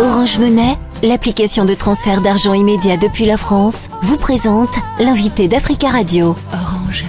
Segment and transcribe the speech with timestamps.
[0.00, 6.36] Orange Monnaie, l'application de transfert d'argent immédiat depuis la France, vous présente l'invité d'Africa Radio.
[6.52, 7.04] Orange.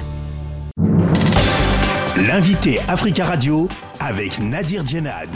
[2.17, 3.67] L'invité Africa Radio
[3.99, 5.29] avec Nadir Djenad.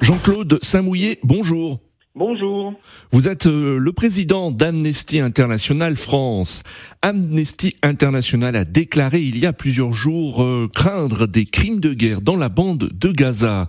[0.00, 1.78] Jean-Claude Saint-Mouillet, bonjour.
[2.18, 2.74] Bonjour.
[3.12, 6.64] Vous êtes euh, le président d'Amnesty International France.
[7.00, 12.20] Amnesty International a déclaré il y a plusieurs jours euh, craindre des crimes de guerre
[12.20, 13.68] dans la bande de Gaza.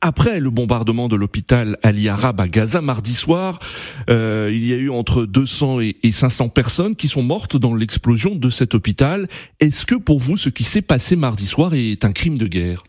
[0.00, 3.58] Après le bombardement de l'hôpital Ali Arab à Gaza mardi soir,
[4.08, 7.74] euh, il y a eu entre 200 et, et 500 personnes qui sont mortes dans
[7.74, 9.26] l'explosion de cet hôpital.
[9.58, 12.84] Est-ce que pour vous ce qui s'est passé mardi soir est un crime de guerre?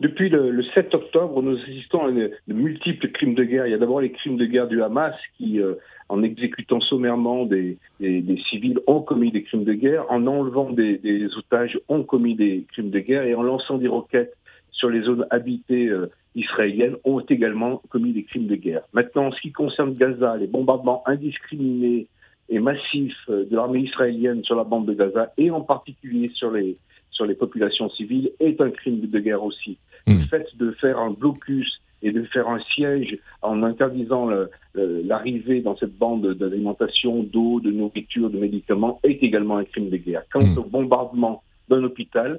[0.00, 3.66] Depuis le, le, 7 octobre, nous assistons à de multiples crimes de guerre.
[3.66, 5.74] Il y a d'abord les crimes de guerre du Hamas qui, euh,
[6.10, 10.70] en exécutant sommairement des, des, des, civils, ont commis des crimes de guerre, en enlevant
[10.70, 14.36] des, des, otages, ont commis des crimes de guerre, et en lançant des roquettes
[14.70, 18.82] sur les zones habitées euh, israéliennes, ont également commis des crimes de guerre.
[18.92, 22.06] Maintenant, en ce qui concerne Gaza, les bombardements indiscriminés
[22.50, 26.50] et massifs euh, de l'armée israélienne sur la bande de Gaza, et en particulier sur
[26.50, 26.76] les
[27.16, 29.78] sur les populations civiles est un crime de guerre aussi.
[30.06, 30.18] Mmh.
[30.18, 34.28] Le fait de faire un blocus et de faire un siège en interdisant
[34.74, 39.96] l'arrivée dans cette bande d'alimentation, d'eau, de nourriture, de médicaments est également un crime de
[39.96, 40.22] guerre.
[40.30, 40.58] Quant mmh.
[40.58, 42.38] au bombardement d'un hôpital,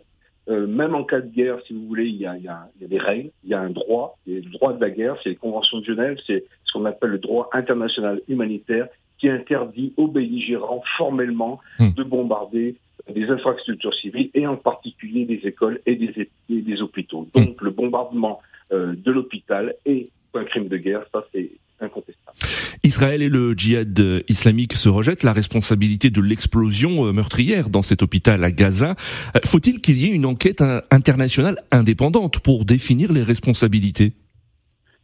[0.50, 2.70] euh, même en cas de guerre, si vous voulez, il y, a, il, y a,
[2.76, 4.74] il y, a, des règles, il y a un droit, il y a le droit
[4.74, 8.22] de la guerre, c'est les conventions de Genève, c'est ce qu'on appelle le droit international
[8.30, 11.90] humanitaire qui interdit aux belligérants formellement mmh.
[11.98, 12.76] de bombarder
[13.14, 17.28] des infrastructures civiles et en particulier des écoles et des, et des hôpitaux.
[17.34, 18.42] Donc le bombardement
[18.72, 22.38] euh, de l'hôpital est un crime de guerre, ça c'est incontestable.
[22.84, 28.02] Israël et le djihad islamique se rejettent la responsabilité de l'explosion euh, meurtrière dans cet
[28.02, 28.96] hôpital à Gaza.
[29.36, 30.62] Euh, faut-il qu'il y ait une enquête
[30.92, 34.14] internationale indépendante pour définir les responsabilités?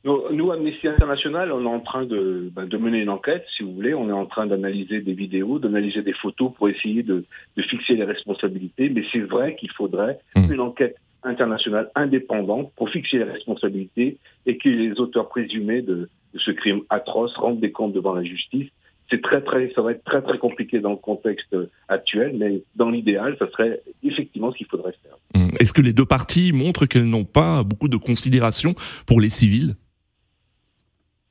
[0.05, 3.73] Nous, Amnesty International, on est en train de, ben, de, mener une enquête, si vous
[3.73, 3.93] voulez.
[3.93, 7.23] On est en train d'analyser des vidéos, d'analyser des photos pour essayer de,
[7.55, 8.89] de fixer les responsabilités.
[8.89, 10.51] Mais c'est vrai qu'il faudrait mmh.
[10.51, 16.39] une enquête internationale indépendante pour fixer les responsabilités et que les auteurs présumés de, de
[16.39, 18.69] ce crime atroce rendent des comptes devant la justice.
[19.09, 21.55] C'est très, très, ça va être très, très compliqué dans le contexte
[21.87, 25.15] actuel, mais dans l'idéal, ça serait effectivement ce qu'il faudrait faire.
[25.35, 25.55] Mmh.
[25.61, 28.73] Est-ce que les deux parties montrent qu'elles n'ont pas beaucoup de considération
[29.07, 29.75] pour les civils?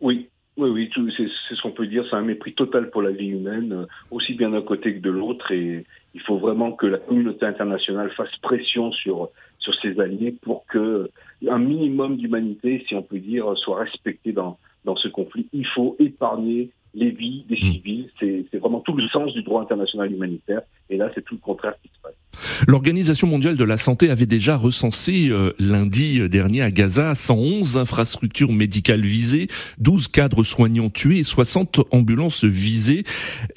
[0.02, 2.04] Oui, oui, oui, c'est ce qu'on peut dire.
[2.10, 5.10] C'est un mépris total pour la vie humaine, euh, aussi bien d'un côté que de
[5.10, 5.50] l'autre.
[5.50, 10.66] Et il faut vraiment que la communauté internationale fasse pression sur sur ses alliés pour
[10.66, 11.10] que
[11.48, 15.48] un minimum d'humanité, si on peut dire, soit respecté dans dans ce conflit.
[15.52, 17.72] Il faut épargner les vies des mmh.
[17.72, 18.10] civils.
[18.20, 20.62] C'est vraiment tout le sens du droit international humanitaire.
[20.90, 21.90] Et là, c'est tout le contraire qui.
[22.66, 28.52] L'Organisation mondiale de la santé avait déjà recensé euh, lundi dernier à Gaza 111 infrastructures
[28.52, 29.48] médicales visées,
[29.78, 33.04] 12 cadres soignants tués et 60 ambulances visées.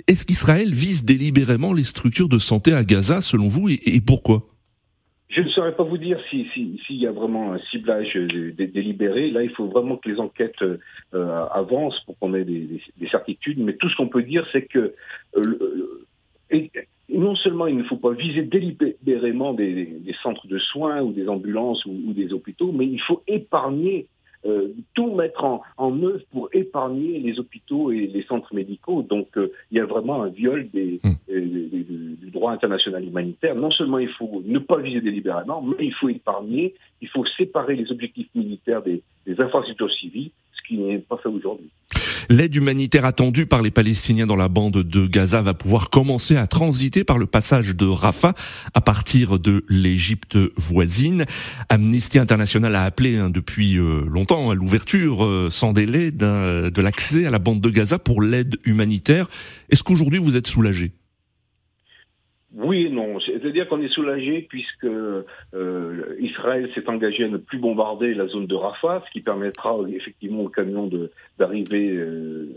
[0.08, 4.44] Est-ce qu'Israël vise délibérément les structures de santé à Gaza, selon vous, et, pourquoi?
[5.30, 9.32] Je ne saurais pas vous dire s'il si, si, y a vraiment un ciblage délibéré.
[9.32, 13.10] Là, il faut vraiment que les enquêtes euh, avancent pour qu'on ait des, des, des,
[13.10, 13.60] certitudes.
[13.60, 14.94] Mais tout ce qu'on peut dire, c'est que
[15.36, 16.06] euh,
[17.10, 21.28] non seulement il ne faut pas viser délibérément des, des centres de soins ou des
[21.28, 24.08] ambulances ou, ou, des hôpitaux, mais il faut épargner
[24.46, 29.02] euh, tout mettre en, en, œuvre pour épargner les hôpitaux et les centres médicaux.
[29.02, 31.14] Donc euh, il y a vraiment un viol des, mmh.
[31.28, 31.84] des,
[32.22, 33.56] du droit international humanitaire.
[33.56, 37.76] Non seulement il faut ne pas viser délibérément, mais il faut épargner, il faut séparer
[37.76, 39.02] les objectifs militaires des,
[39.40, 40.30] infrastructures civiles,
[42.30, 46.48] L'aide humanitaire attendue par les Palestiniens dans la bande de Gaza va pouvoir commencer à
[46.48, 48.34] transiter par le passage de Rafah
[48.74, 51.26] à partir de l'Égypte voisine.
[51.70, 57.26] Amnesty International a appelé hein, depuis euh, longtemps à l'ouverture euh, sans délai de l'accès
[57.28, 59.28] à la bande de Gaza pour l'aide humanitaire.
[59.70, 60.94] Est-ce qu'aujourd'hui vous êtes soulagé?
[62.56, 63.20] Oui et non.
[63.20, 68.48] C'est-à-dire qu'on est soulagé puisque euh, Israël s'est engagé à ne plus bombarder la zone
[68.48, 70.90] de Rafah, ce qui permettra effectivement aux camions
[71.38, 72.48] d'arriver euh,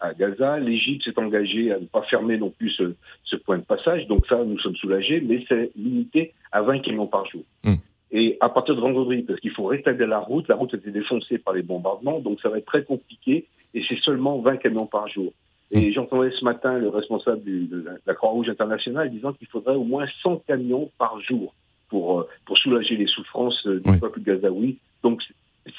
[0.00, 0.58] à, à, Gaza.
[0.58, 2.94] L'Égypte s'est engagée à ne pas fermer non plus ce,
[3.24, 4.06] ce, point de passage.
[4.06, 7.42] Donc ça, nous sommes soulagés, mais c'est limité à 20 camions par jour.
[7.64, 7.74] Mmh.
[8.12, 10.90] Et à partir de vendredi, parce qu'il faut rétablir la route, la route a été
[10.90, 14.86] défoncée par les bombardements, donc ça va être très compliqué, et c'est seulement 20 camions
[14.86, 15.32] par jour.
[15.74, 19.84] Et j'entendais ce matin le responsable du, de la Croix-Rouge internationale disant qu'il faudrait au
[19.84, 21.54] moins 100 camions par jour
[21.88, 23.98] pour, euh, pour soulager les souffrances du oui.
[23.98, 24.78] peuple gazaoui.
[25.02, 25.20] Donc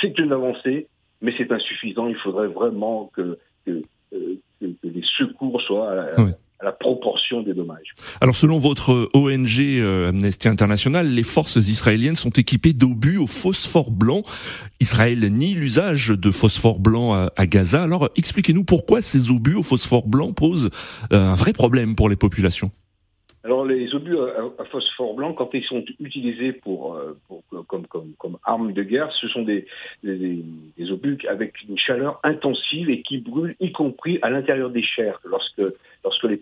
[0.02, 0.88] c'est une avancée,
[1.22, 2.08] mais c'est insuffisant.
[2.08, 3.82] Il faudrait vraiment que, que,
[4.14, 6.32] euh, que, que les secours soient à, oui.
[6.66, 7.94] La proportion des dommages.
[8.20, 13.92] Alors selon votre ONG euh, Amnesty International, les forces israéliennes sont équipées d'obus au phosphore
[13.92, 14.24] blanc.
[14.82, 17.84] Israël nie l'usage de phosphore blanc à, Gaza.
[17.84, 20.72] Alors expliquez-nous pourquoi ces obus au phosphore blanc posent
[21.14, 22.72] euh, un vrai problème pour les populations.
[23.44, 27.16] Alors les obus à, phosphore blanc, quand ils sont utilisés pour, euh,
[27.68, 29.68] comme, comme, comme armes de guerre, ce sont des,
[30.04, 30.44] des,
[30.78, 35.22] des, obus avec une chaleur intensive et qui brûlent, y compris à l'intérieur des chairs,
[35.24, 35.62] lorsque,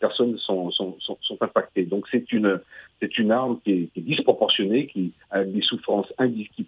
[0.05, 1.85] personnes sont, sont, sont, sont impactées.
[1.85, 2.59] Donc c'est une,
[2.99, 6.11] c'est une arme qui est, qui est, disproportionnée, qui a des souffrances
[6.55, 6.65] qui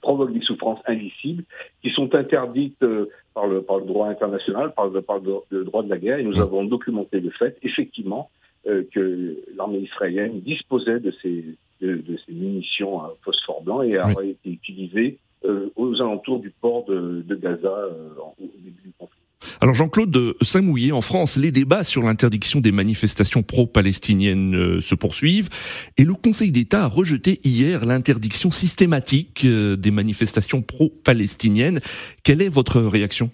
[0.00, 1.44] provoque des souffrances indicibles,
[1.82, 5.18] qui sont interdites euh, par le, par le droit international, par le, par
[5.50, 6.18] le droit de la guerre.
[6.18, 8.30] Et nous avons documenté le fait, effectivement,
[8.66, 11.44] euh, que l'armée israélienne disposait de ces,
[11.82, 16.84] de, ces munitions à phosphore blanc et a été utilisées euh, aux alentours du port
[16.86, 17.74] de, de Gaza
[18.18, 19.21] au début du conflit.
[19.62, 25.50] Alors Jean-Claude Saint-Mouillet, en France, les débats sur l'interdiction des manifestations pro-palestiniennes se poursuivent
[25.96, 31.78] et le Conseil d'État a rejeté hier l'interdiction systématique des manifestations pro-palestiniennes.
[32.24, 33.30] Quelle est votre réaction?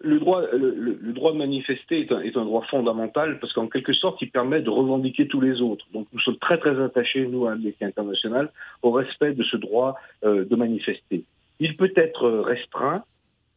[0.00, 4.68] Le droit, de manifester est un, droit fondamental parce qu'en quelque sorte, il permet de
[4.68, 5.86] revendiquer tous les autres.
[5.94, 8.52] Donc nous sommes très très attachés, nous, à l'Amnesty international,
[8.82, 11.24] au respect de ce droit euh, de manifester.
[11.60, 13.04] Il peut être restreint,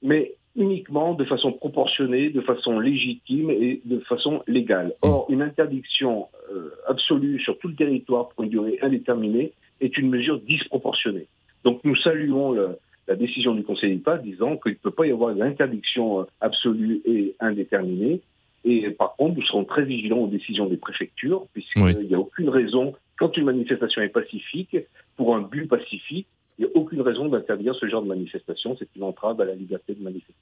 [0.01, 4.93] mais uniquement de façon proportionnée, de façon légitime et de façon légale.
[5.01, 9.51] Or, une interdiction euh, absolue sur tout le territoire pour une durée indéterminée
[9.81, 11.27] est une mesure disproportionnée.
[11.63, 12.77] Donc nous saluons le,
[13.07, 16.23] la décision du Conseil d'État disant qu'il ne peut pas y avoir une interdiction euh,
[16.41, 18.21] absolue et indéterminée.
[18.65, 22.47] Et par contre, nous serons très vigilants aux décisions des préfectures, puisqu'il n'y a aucune
[22.49, 24.77] raison, quand une manifestation est pacifique,
[25.17, 26.27] pour un but pacifique,
[26.57, 28.75] il n'y a aucune raison d'interdire ce genre de manifestation.
[28.79, 30.33] C'est une entrave à la liberté de manifester.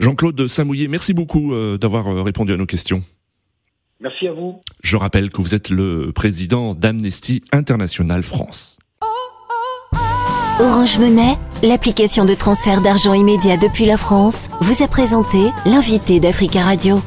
[0.00, 3.02] Jean-Claude Samouillet, merci beaucoup euh, d'avoir euh, répondu à nos questions.
[4.00, 4.60] Merci à vous.
[4.82, 8.78] Je rappelle que vous êtes le président d'Amnesty International France.
[10.58, 16.62] Orange Monnaie, l'application de transfert d'argent immédiat depuis la France, vous a présenté l'invité d'Africa
[16.62, 17.02] Radio.